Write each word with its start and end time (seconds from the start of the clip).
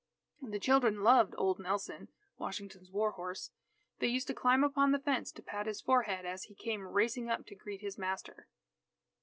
The 0.41 0.57
children 0.59 1.03
loved 1.03 1.35
old 1.37 1.59
Nelson, 1.59 2.07
Washington's 2.39 2.89
war 2.89 3.11
horse. 3.11 3.51
They 3.99 4.07
used 4.07 4.25
to 4.29 4.33
climb 4.33 4.63
upon 4.63 4.93
the 4.93 4.97
fence 4.99 5.31
to 5.33 5.43
pat 5.43 5.67
his 5.67 5.79
forehead, 5.79 6.25
as 6.25 6.45
he 6.45 6.55
came 6.55 6.87
racing 6.87 7.29
up 7.29 7.45
to 7.45 7.55
greet 7.55 7.81
his 7.81 7.99
master. 7.99 8.47